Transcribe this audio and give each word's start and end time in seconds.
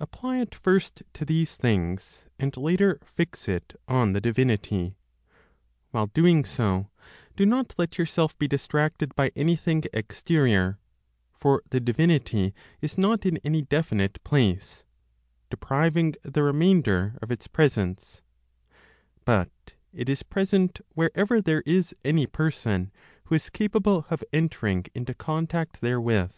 Apply 0.00 0.40
it 0.40 0.52
first 0.52 1.04
to 1.12 1.24
these 1.24 1.56
things, 1.56 2.26
and 2.40 2.56
later 2.56 2.98
fix 3.04 3.46
it 3.48 3.80
on 3.86 4.12
the 4.12 4.20
divinity. 4.20 4.96
While 5.92 6.08
doing 6.08 6.44
so, 6.44 6.90
do 7.36 7.46
not 7.46 7.72
let 7.78 7.96
yourself 7.96 8.36
be 8.36 8.48
distracted 8.48 9.14
by 9.14 9.30
anything 9.36 9.84
exterior 9.92 10.80
for 11.32 11.62
the 11.70 11.78
divinity 11.78 12.52
is 12.80 12.98
not 12.98 13.24
in 13.24 13.36
any 13.44 13.62
definite 13.62 14.20
place, 14.24 14.84
depriving 15.50 16.14
the 16.22 16.42
remainder 16.42 17.16
of 17.22 17.30
its 17.30 17.46
presence, 17.46 18.22
but 19.24 19.52
it 19.92 20.08
is 20.08 20.24
present 20.24 20.80
wherever 20.94 21.40
there 21.40 21.62
is 21.64 21.94
any 22.04 22.26
person 22.26 22.90
who 23.26 23.36
is 23.36 23.50
capable 23.50 24.04
of 24.10 24.24
entering 24.32 24.86
into 24.96 25.14
contact 25.14 25.80
therewith. 25.80 26.34